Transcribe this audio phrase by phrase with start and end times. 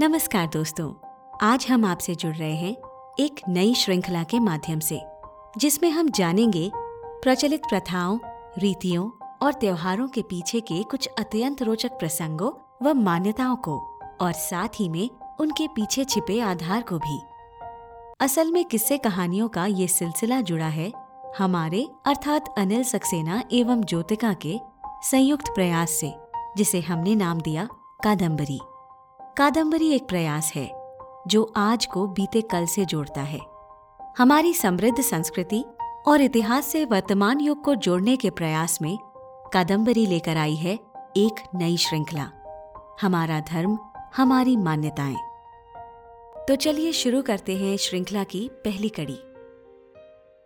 [0.00, 0.92] नमस्कार दोस्तों,
[1.42, 2.76] आज हम आपसे जुड़ रहे हैं
[3.20, 5.00] एक नई श्रृंखला के माध्यम से,
[5.58, 8.18] जिसमें हम जानेंगे प्रचलित प्रथाओं,
[8.58, 9.10] रीतियों
[9.42, 12.50] और त्योहारों के पीछे के कुछ अत्यंत रोचक प्रसंगों
[12.82, 13.76] व मान्यताओं को,
[14.20, 15.10] और साथ ही में
[15.40, 17.20] उनके पीछे छिपे आधार को भी।
[18.20, 20.92] असल में किस्से कहानियों का ये सिलसिला जुड़ा है
[21.38, 24.60] हमारे, अर्थात अनिल सक्सेना एवं ज्योतिका के,
[25.02, 26.14] संयुक्त प्रयास से,
[26.56, 27.68] जिसे हमने नाम दिया
[28.04, 28.60] कादम्बरी
[29.38, 30.72] कादम्बरी एक प्रयास है,
[31.26, 33.40] जो आज को बीते कल से जोड़ता है।
[34.18, 35.64] हमारी समृद्ध संस्कृति
[36.06, 38.98] और इतिहास से वर्तमान युग को जोड़ने के प्रयास में
[39.52, 40.78] कादम्बरी लेकर आई है
[41.16, 42.30] एक नई श्रृंखला।
[43.00, 43.78] हमारा धर्म,
[44.16, 45.16] हमारी मान्यताएँ।
[46.48, 49.18] तो चलिए शुरू करते हैं श्रृंखला की पहली कड़ी।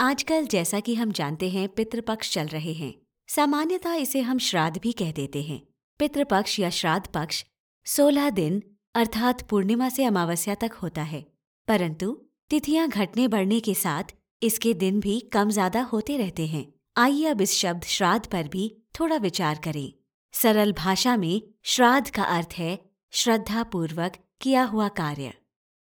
[0.00, 2.94] आजकल जैसा कि हम जानते हैं, पितृपक्ष चल रहे हैं।
[3.28, 5.62] सामान्यतः इसे हम श्राद्ध भी कह देते हैं।
[5.98, 7.44] पितृपक्ष या श्राद्ध पक्ष
[7.86, 8.62] सोलह दिन
[8.94, 11.24] अर्थात पूर्णिमा से अमावस्या तक होता है।
[11.68, 12.12] परंतु
[12.50, 17.40] तिथियाँ घटने बढ़ने के साथ इसके दिन भी कम ज़्यादा होते रहते हैं। आइए अब
[17.40, 18.68] इस शब्द श्राद्ध पर भी
[19.00, 19.92] थोड़ा विचार करें।
[20.34, 22.78] सरल भाषा में श्राद्ध का अर्थ है
[23.12, 25.32] श्रद्धा पूर्वक किया हुआ कार्य।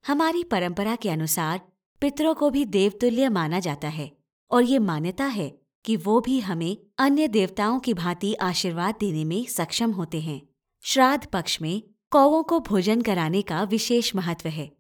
[0.06, 1.62] हमारी परंपरा के अनुसार
[2.02, 4.12] पितरों को भी देवतुल्य माना जाता है
[4.52, 5.50] और ये मान्यता है
[5.86, 10.42] कि वो भी हमें अन्य देवताओं की भांति आशीर्वाद देने में सक्षम होते हैं।
[10.84, 14.72] श्राद्ध पक्ष में कौवों को भोजन कराने का विशेष महत्व है।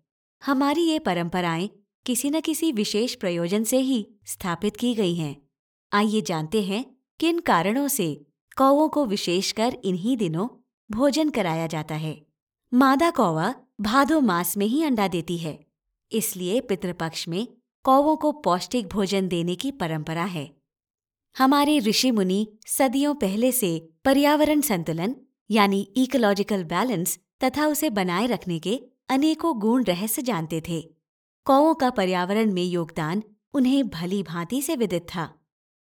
[0.45, 1.69] हमारी ये परंपराएँ
[2.05, 5.41] किसी न किसी विशेष प्रयोजन से ही स्थापित की गई हैं।
[5.93, 8.25] आइए जानते हैं किन कारणों से
[8.57, 10.47] कौवों को विशेषकर इन्हीं दिनों
[10.91, 12.25] भोजन कराया जाता है।
[12.73, 15.65] मादा कौवा भादो मास में ही अंडा देती है।
[16.11, 17.47] इसलिए पितृपक्ष में
[17.83, 20.55] कौवों को पौष्टिक भोजन देने की परंपरा है।
[21.37, 25.15] हमारे ऋषि मुनि सदियों पहले से पर्यावरण संतुलन
[25.51, 30.81] यानी इकोलॉजिकल बैलेंस तथा उसे बनाए रखने के अनेकों गुण रहस्य जानते थे।
[31.45, 35.33] कौओं का पर्यावरण में योगदान उन्हें भली भांति से विदित था।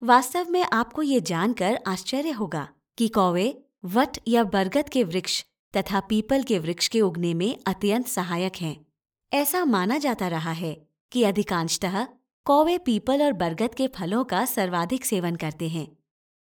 [0.03, 5.45] वास्तव में आपको ये जानकर आश्चर्य होगा कि कौवे वट या बरगद के वृक्ष
[5.77, 8.87] तथा पीपल के वृक्ष के उगने में अत्यंत सहायक हैं।
[9.33, 12.07] ऐसा माना जाता रहा है कि अधिकांशतः
[12.45, 15.97] कौवे पीपल और बरगद के फलों का सर्वाधिक सेवन करते हैं।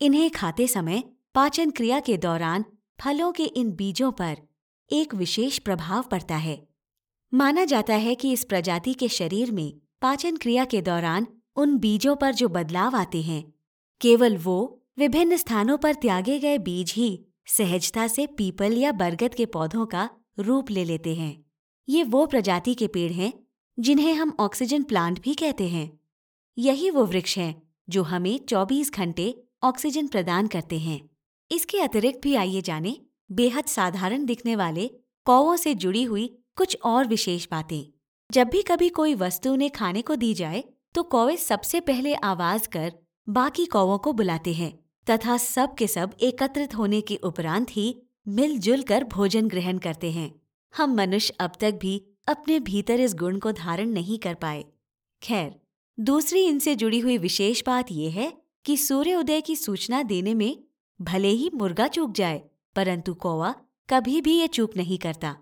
[0.01, 1.03] इन्हें खाते समय
[1.35, 2.65] पाचन क्रिया के दौरान
[3.01, 4.37] फलों के इन बीजों पर
[4.91, 6.67] एक विशेष प्रभाव पड़ता है।
[7.33, 12.15] माना जाता है कि इस प्रजाति के शरीर में पाचन क्रिया के दौरान उन बीजों
[12.15, 13.53] पर जो बदलाव आते हैं,
[14.01, 19.45] केवल वो विभिन्न स्थानों पर त्यागे गए बीज ही सहजता से पीपल या बरगद के
[19.45, 21.45] पौधों का रूप ले लेते हैं।
[21.89, 23.33] ये वो प्रजाति के पेड़ हैं
[23.79, 25.99] जिन्हें हम ऑक्सीजन प्लांट भी कहते हैं।
[26.57, 31.09] यही वो वृक्ष हैं जो हमें 24 घंटे ऑक्सीजन प्रदान करते हैं।
[31.51, 32.95] इसके अतिरिक्त भी आइए जाने,
[33.29, 34.89] बेहद साधारण दिखने वाले
[35.25, 37.85] कौवों से जुड़ी हुई कुछ और विशेष बातें।
[38.29, 40.63] जब भी कभी कोई वस्तु उन्हें खाने को दी जाए
[40.95, 42.93] तो कौवे सबसे पहले आवाज़ कर
[43.27, 44.71] बाकी कौवों को बुलाते हैं,
[45.07, 47.95] तथा सब के सब एकत्रित होने के उपरांत ही
[48.27, 50.31] मिलजुल कर भोजन ग्रहण करते हैं।
[50.73, 54.63] हम मनुष्य अब तक भी अपने भीतर इस गुण को धारण नहीं कर पाए।
[55.21, 55.53] खैर,
[55.97, 58.31] दूसरी इनसे जुड़ी हुई विशेष बात यह है
[58.65, 60.63] कि सूर्य उदय की सूचना देने में
[60.99, 62.41] भले ही मुर्गा चूक जाए,
[62.75, 63.53] परंतु कौवा
[63.89, 65.35] कभी भी ये चूक नहीं करता।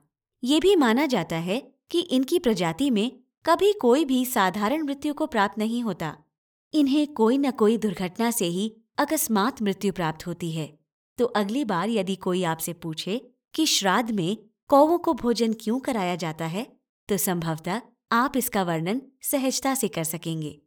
[0.43, 1.59] ये भी माना जाता है
[1.91, 3.11] कि इनकी प्रजाति में
[3.45, 6.15] कभी कोई भी साधारण मृत्यु को प्राप्त नहीं होता।
[6.73, 10.67] इन्हें कोई न कोई दुर्घटना से ही अकस्मात मृत्यु प्राप्त होती है।
[11.17, 13.17] तो अगली बार यदि कोई आपसे पूछे
[13.53, 14.37] कि श्राद्ध में
[14.69, 16.65] कौवों को भोजन क्यों कराया जाता है
[17.09, 17.81] तो संभवतः
[18.11, 20.57] आप इसका वर्णन सहजता से कर सकेंगे।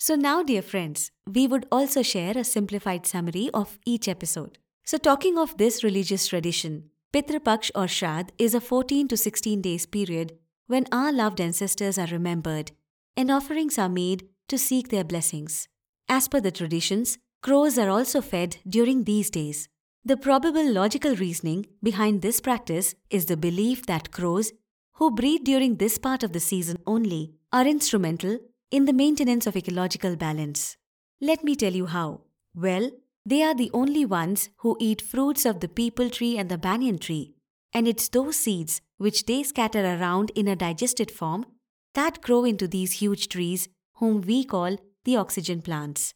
[0.00, 4.58] So, now, dear friends, we would also share a simplified summary of each episode.
[4.84, 9.60] So, talking of this religious tradition, Pitra Paksh or Shraddh is a 14 to 16
[9.60, 10.38] days period
[10.68, 12.70] when our loved ancestors are remembered
[13.16, 15.66] and offerings are made to seek their blessings.
[16.08, 19.68] As per the traditions, crows are also fed during these days.
[20.04, 24.52] The probable logical reasoning behind this practice is the belief that crows,
[24.94, 28.38] who breed during this part of the season only, are instrumental
[28.70, 30.76] in the maintenance of ecological balance.
[31.20, 32.20] Let me tell you how.
[32.54, 32.90] Well,
[33.24, 36.98] they are the only ones who eat fruits of the peepal tree and the banyan
[36.98, 37.34] tree,
[37.72, 41.46] and it's those seeds which they scatter around in a digested form
[41.94, 46.14] that grow into these huge trees, whom we call the oxygen plants.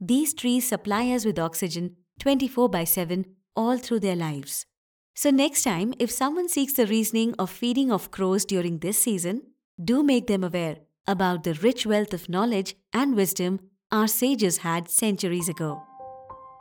[0.00, 3.24] These trees supply us with oxygen 24 by 7
[3.54, 4.66] all through their lives.
[5.14, 9.42] So, next time, if someone seeks the reasoning of feeding of crows during this season,
[9.82, 10.78] do make them aware
[11.08, 13.58] about the rich wealth of knowledge and wisdom
[13.94, 15.76] our sages had centuries ago.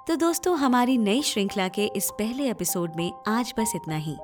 [0.08, 4.18] तो दोस्तों, हमारी नई श्रृंखला के इस पहले episode में आज बस इतना ही।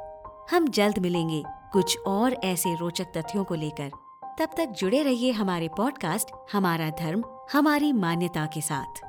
[0.52, 1.44] हम जल्द मिलेंगे
[1.74, 3.92] कुछ और ऐसे रोचक तथ्यों को लेकर।
[4.40, 7.24] तब तक जुड़े रहिए हमारे पॉडकास्ट हमारा धर्म,
[7.54, 9.03] हमारी मान्यता के साथ।